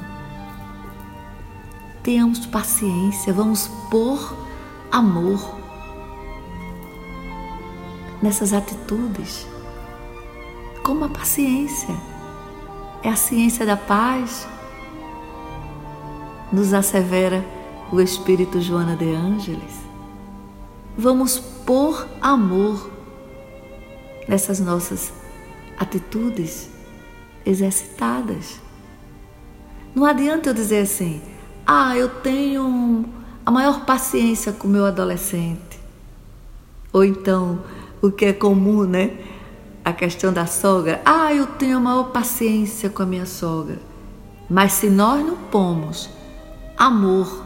Tenhamos 2.04 2.46
paciência, 2.46 3.32
vamos 3.32 3.70
pôr 3.90 4.36
amor 4.92 5.58
nessas 8.22 8.52
atitudes, 8.52 9.48
como 10.84 11.06
a 11.06 11.10
paciência. 11.10 11.96
É 13.02 13.08
a 13.08 13.16
ciência 13.16 13.66
da 13.66 13.78
paz, 13.78 14.46
nos 16.52 16.74
assevera 16.74 17.46
o 17.94 18.02
Espírito 18.02 18.60
Joana 18.60 18.98
de 18.98 19.16
Ângeles 19.16 19.89
vamos 21.00 21.40
pôr 21.40 22.06
amor 22.22 22.92
nessas 24.28 24.60
nossas 24.60 25.14
atitudes 25.78 26.70
exercitadas. 27.46 28.60
Não 29.96 30.04
adianta 30.04 30.50
eu 30.50 30.54
dizer 30.54 30.82
assim, 30.82 31.22
ah, 31.66 31.96
eu 31.96 32.10
tenho 32.10 33.06
a 33.46 33.50
maior 33.50 33.86
paciência 33.86 34.52
com 34.52 34.68
o 34.68 34.72
meu 34.72 34.86
adolescente. 34.86 35.80
Ou 36.92 37.06
então, 37.06 37.64
o 38.02 38.12
que 38.12 38.26
é 38.26 38.34
comum, 38.34 38.84
né? 38.84 39.18
A 39.86 39.94
questão 39.94 40.34
da 40.34 40.46
sogra. 40.46 41.02
Ah, 41.06 41.34
eu 41.34 41.48
tenho 41.48 41.78
a 41.78 41.80
maior 41.80 42.12
paciência 42.12 42.90
com 42.90 43.04
a 43.04 43.06
minha 43.06 43.26
sogra. 43.26 43.80
Mas 44.50 44.74
se 44.74 44.90
nós 44.90 45.26
não 45.26 45.38
pomos 45.38 46.10
amor 46.78 47.46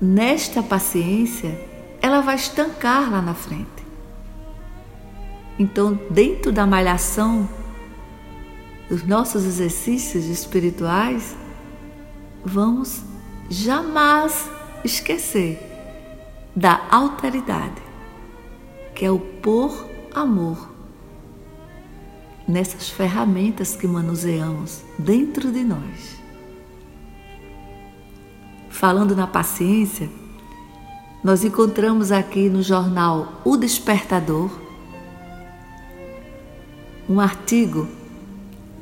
nesta 0.00 0.62
paciência, 0.62 1.69
ela 2.00 2.20
vai 2.20 2.36
estancar 2.36 3.10
lá 3.10 3.20
na 3.20 3.34
frente. 3.34 3.80
Então, 5.58 6.00
dentro 6.10 6.50
da 6.50 6.66
malhação 6.66 7.48
dos 8.88 9.04
nossos 9.04 9.44
exercícios 9.44 10.24
espirituais, 10.24 11.36
vamos 12.44 13.02
jamais 13.48 14.50
esquecer 14.84 15.58
da 16.56 16.86
alteridade, 16.90 17.82
que 18.94 19.04
é 19.04 19.10
o 19.10 19.18
pôr 19.18 19.86
amor 20.14 20.70
nessas 22.48 22.88
ferramentas 22.88 23.76
que 23.76 23.86
manuseamos 23.86 24.82
dentro 24.98 25.52
de 25.52 25.62
nós. 25.62 26.20
Falando 28.68 29.14
na 29.14 29.26
paciência, 29.26 30.10
nós 31.22 31.44
encontramos 31.44 32.10
aqui 32.10 32.48
no 32.48 32.62
jornal 32.62 33.40
O 33.44 33.56
Despertador 33.56 34.50
um 37.10 37.18
artigo 37.18 37.88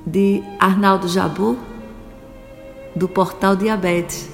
de 0.07 0.43
Arnaldo 0.61 1.09
Jabu, 1.09 1.57
do 2.95 3.09
portal 3.09 3.57
Diabetes. 3.57 4.29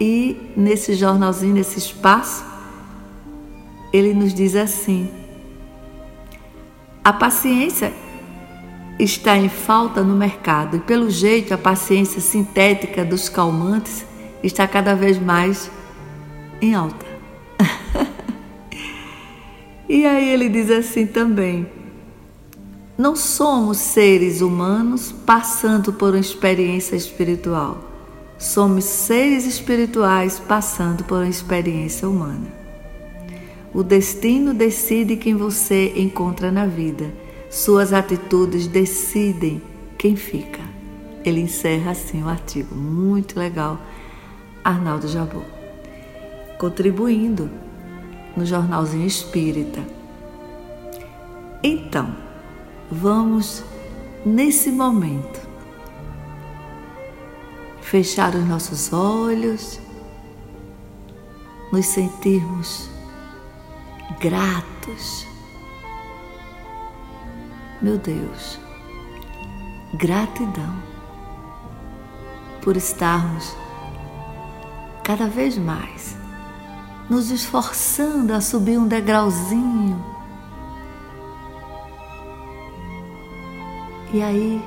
E 0.00 0.52
nesse 0.56 0.94
jornalzinho, 0.94 1.54
nesse 1.54 1.78
espaço, 1.78 2.44
ele 3.92 4.12
nos 4.12 4.34
diz 4.34 4.56
assim: 4.56 5.08
a 7.04 7.12
paciência 7.12 7.92
está 8.98 9.36
em 9.36 9.48
falta 9.48 10.02
no 10.02 10.16
mercado 10.16 10.78
e, 10.78 10.80
pelo 10.80 11.08
jeito, 11.08 11.54
a 11.54 11.58
paciência 11.58 12.20
sintética 12.20 13.04
dos 13.04 13.28
calmantes 13.28 14.04
está 14.42 14.66
cada 14.66 14.92
vez 14.94 15.20
mais 15.20 15.70
em 16.60 16.74
alta. 16.74 17.06
e 19.88 20.06
aí 20.06 20.28
ele 20.28 20.48
diz 20.48 20.70
assim 20.70 21.06
também: 21.06 21.66
não 22.98 23.14
somos 23.14 23.76
seres 23.76 24.40
humanos 24.40 25.12
passando 25.12 25.92
por 25.92 26.14
uma 26.14 26.18
experiência 26.18 26.96
espiritual. 26.96 27.84
Somos 28.38 28.84
seres 28.84 29.44
espirituais 29.44 30.38
passando 30.38 31.04
por 31.04 31.18
uma 31.18 31.28
experiência 31.28 32.08
humana. 32.08 32.46
O 33.74 33.82
destino 33.82 34.54
decide 34.54 35.16
quem 35.16 35.34
você 35.34 35.92
encontra 35.94 36.50
na 36.50 36.64
vida. 36.64 37.12
Suas 37.50 37.92
atitudes 37.92 38.66
decidem 38.66 39.60
quem 39.98 40.16
fica. 40.16 40.62
Ele 41.22 41.40
encerra 41.40 41.90
assim 41.90 42.22
o 42.22 42.28
artigo. 42.28 42.74
Muito 42.74 43.38
legal, 43.38 43.78
Arnaldo 44.64 45.06
Jabot 45.06 45.55
contribuindo 46.58 47.50
no 48.36 48.44
Jornalzinho 48.44 49.06
Espírita. 49.06 49.80
Então, 51.62 52.14
vamos 52.90 53.64
nesse 54.24 54.70
momento 54.70 55.40
fechar 57.80 58.34
os 58.34 58.44
nossos 58.44 58.92
olhos, 58.92 59.80
nos 61.72 61.86
sentirmos 61.86 62.88
gratos 64.20 65.26
Meu 67.80 67.98
Deus, 67.98 68.58
gratidão 69.94 70.82
por 72.62 72.74
estarmos 72.74 73.54
cada 75.04 75.28
vez 75.28 75.58
mais 75.58 76.16
nos 77.08 77.30
esforçando 77.30 78.32
a 78.32 78.40
subir 78.40 78.78
um 78.78 78.86
degrauzinho. 78.86 80.04
E 84.12 84.22
aí, 84.22 84.62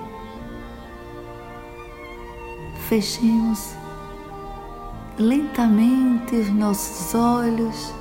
fechemos 2.88 3.74
lentamente 5.18 6.36
os 6.36 6.50
nossos 6.50 7.14
olhos, 7.14 7.94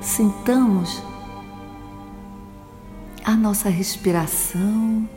sintamos 0.00 1.02
a 3.24 3.34
nossa 3.34 3.68
respiração 3.68 5.08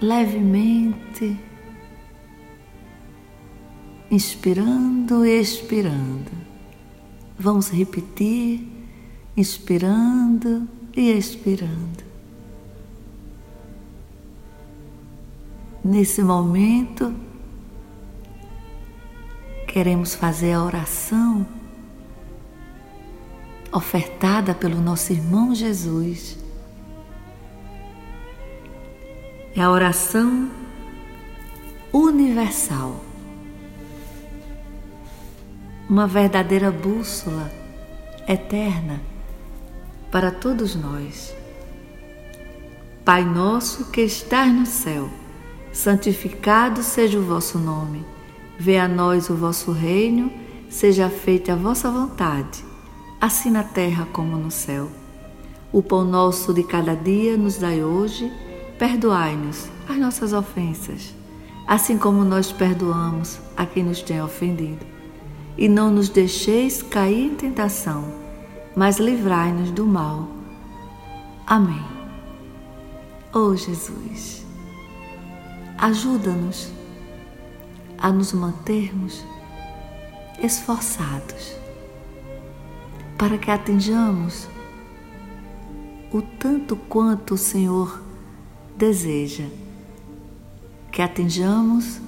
levemente, 0.00 1.38
inspirando 4.10 5.24
e 5.24 5.40
expirando. 5.40 6.30
Vamos 7.38 7.70
repetir, 7.70 8.66
inspirando 9.36 10.68
e 10.96 11.10
expirando. 11.10 12.08
Nesse 15.84 16.22
momento, 16.22 17.14
queremos 19.66 20.14
fazer 20.14 20.52
a 20.52 20.64
oração 20.64 21.46
ofertada 23.72 24.54
pelo 24.54 24.80
nosso 24.80 25.12
irmão 25.12 25.54
Jesus. 25.54 26.36
É 29.54 29.60
a 29.60 29.70
oração 29.70 30.50
universal, 31.92 33.04
uma 35.88 36.06
verdadeira 36.06 36.70
bússola 36.70 37.50
eterna 38.26 39.00
para 40.10 40.30
todos 40.30 40.74
nós. 40.74 41.34
Pai 43.04 43.24
nosso 43.24 43.90
que 43.90 44.02
estás 44.02 44.52
no 44.52 44.66
céu, 44.66 45.08
santificado 45.72 46.82
seja 46.82 47.18
o 47.18 47.24
vosso 47.24 47.58
nome. 47.58 48.04
Venha 48.58 48.84
a 48.84 48.88
nós 48.88 49.30
o 49.30 49.36
vosso 49.36 49.72
reino, 49.72 50.30
seja 50.68 51.08
feita 51.08 51.52
a 51.52 51.56
vossa 51.56 51.90
vontade 51.90 52.68
assim 53.20 53.50
na 53.50 53.64
terra 53.64 54.06
como 54.12 54.36
no 54.36 54.50
céu. 54.50 54.88
O 55.72 55.82
pão 55.82 56.04
nosso 56.04 56.54
de 56.54 56.62
cada 56.62 56.94
dia 56.94 57.36
nos 57.36 57.58
dai 57.58 57.82
hoje, 57.82 58.32
perdoai-nos 58.78 59.68
as 59.88 59.98
nossas 59.98 60.32
ofensas, 60.32 61.14
assim 61.66 61.98
como 61.98 62.24
nós 62.24 62.52
perdoamos 62.52 63.38
a 63.56 63.66
quem 63.66 63.82
nos 63.82 64.02
tem 64.02 64.22
ofendido. 64.22 64.97
E 65.58 65.68
não 65.68 65.90
nos 65.90 66.08
deixeis 66.08 66.80
cair 66.80 67.26
em 67.26 67.34
tentação, 67.34 68.04
mas 68.74 68.98
livrai-nos 68.98 69.70
do 69.72 69.84
mal. 69.84 70.28
Amém. 71.46 71.84
Oh 73.34 73.54
Jesus, 73.54 74.46
ajuda-nos 75.76 76.70
a 77.98 78.10
nos 78.12 78.32
mantermos 78.32 79.24
esforçados 80.40 81.56
para 83.18 83.36
que 83.36 83.50
atinjamos 83.50 84.46
o 86.12 86.22
tanto 86.22 86.76
quanto 86.76 87.34
o 87.34 87.38
Senhor 87.38 88.00
deseja, 88.76 89.44
que 90.92 91.02
atinjamos 91.02 92.00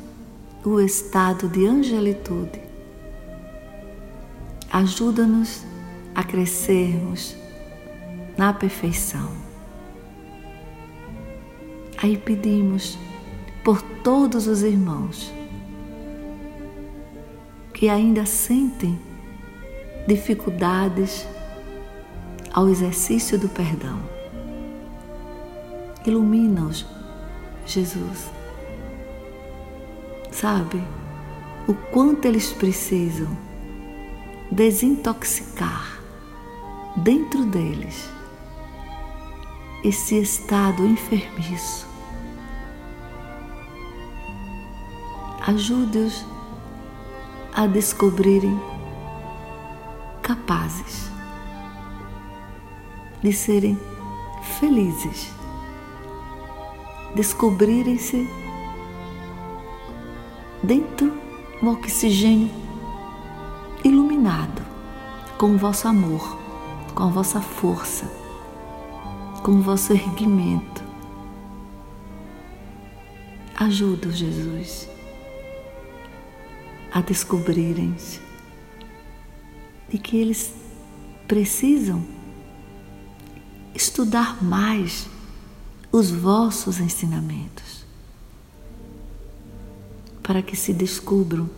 o 0.65 0.81
estado 0.81 1.49
de 1.49 1.67
angelitude. 1.67 2.70
Ajuda-nos 4.71 5.65
a 6.15 6.23
crescermos 6.23 7.37
na 8.37 8.53
perfeição. 8.53 9.33
Aí 11.97 12.17
pedimos 12.17 12.97
por 13.65 13.83
todos 13.83 14.47
os 14.47 14.63
irmãos 14.63 15.33
que 17.75 17.89
ainda 17.89 18.25
sentem 18.25 18.99
dificuldades 20.07 21.27
ao 22.53 22.69
exercício 22.69 23.39
do 23.39 23.49
perdão. 23.49 23.99
Ilumina-os, 26.07 26.87
Jesus. 27.67 28.31
Sabe 30.31 30.83
o 31.67 31.75
quanto 31.75 32.27
eles 32.27 32.53
precisam 32.53 33.50
desintoxicar 34.51 36.01
dentro 36.97 37.45
deles 37.45 38.11
esse 39.85 40.21
estado 40.21 40.85
enfermiço. 40.85 41.87
Ajude-os 45.47 46.25
a 47.55 47.67
descobrirem 47.67 48.61
capazes 50.21 51.11
de 53.23 53.33
serem 53.33 53.79
felizes, 54.59 55.31
descobrirem-se 57.15 58.29
dentro 60.63 61.13
do 61.63 61.71
oxigênio 61.71 62.70
com 65.41 65.55
o 65.55 65.57
vosso 65.57 65.89
amor, 65.89 66.39
com 66.95 67.05
a 67.05 67.09
vossa 67.09 67.41
força, 67.41 68.05
com 69.43 69.53
o 69.53 69.63
vosso 69.63 69.91
erguimento. 69.95 70.85
Ajuda, 73.57 74.13
Jesus, 74.13 74.87
a 76.93 77.01
descobrirem-se 77.01 78.21
de 79.89 79.97
que 79.97 80.19
eles 80.19 80.53
precisam 81.27 82.05
estudar 83.75 84.45
mais 84.45 85.09
os 85.91 86.11
vossos 86.11 86.81
ensinamentos, 86.81 87.87
para 90.23 90.43
que 90.43 90.55
se 90.55 90.75
descubram 90.75 91.49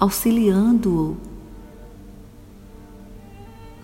auxiliando-o. 0.00 1.31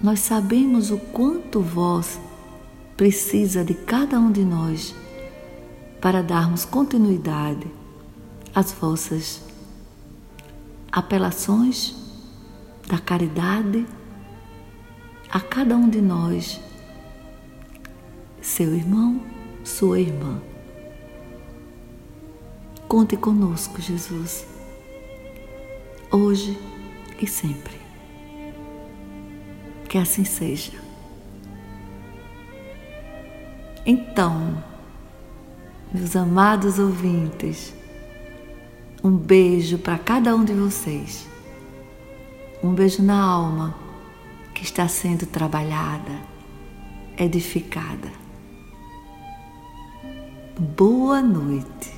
Nós 0.02 0.20
sabemos 0.20 0.90
o 0.90 0.98
quanto 0.98 1.60
vós 1.60 2.20
precisa 2.96 3.64
de 3.64 3.74
cada 3.74 4.18
um 4.18 4.30
de 4.30 4.44
nós 4.44 4.94
para 6.00 6.22
darmos 6.22 6.64
continuidade 6.64 7.66
às 8.54 8.72
vossas 8.72 9.42
apelações 10.90 11.94
da 12.86 12.98
caridade 12.98 13.86
a 15.30 15.40
cada 15.40 15.76
um 15.76 15.88
de 15.88 16.00
nós, 16.00 16.58
seu 18.40 18.74
irmão, 18.74 19.20
sua 19.62 20.00
irmã. 20.00 20.40
Conte 22.88 23.16
conosco, 23.16 23.80
Jesus, 23.80 24.46
hoje 26.10 26.58
e 27.20 27.26
sempre. 27.26 27.77
Que 29.88 29.96
assim 29.96 30.24
seja. 30.24 30.72
Então, 33.86 34.62
meus 35.92 36.14
amados 36.14 36.78
ouvintes, 36.78 37.74
um 39.02 39.10
beijo 39.16 39.78
para 39.78 39.98
cada 39.98 40.36
um 40.36 40.44
de 40.44 40.52
vocês. 40.52 41.26
Um 42.62 42.74
beijo 42.74 43.02
na 43.02 43.18
alma 43.18 43.74
que 44.54 44.62
está 44.62 44.86
sendo 44.88 45.24
trabalhada, 45.24 46.12
edificada. 47.16 48.10
Boa 50.58 51.22
noite. 51.22 51.97